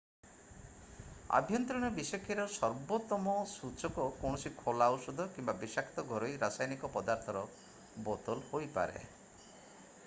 ଆଭ୍ୟନ୍ତରୀଣ 1.39 1.89
ବିଷକ୍ରିୟାର 1.97 2.45
ସର୍ବୋତ୍ତମ 2.53 3.35
ସୂଚକ 3.51 4.07
କୌଣସି 4.23 4.53
ଖୋଲା 4.63 4.89
ଔଷଧ 4.95 5.29
କିମ୍ବା 5.37 5.57
ବିଷାକ୍ତ 5.67 6.09
ଘରୋଇ 6.15 6.35
ରାସାୟନିକ 6.47 6.93
ପଦାର୍ଥର 6.99 7.47
ବୋତଲ 8.09 8.45
ହୋଇପାରେ 8.51 9.05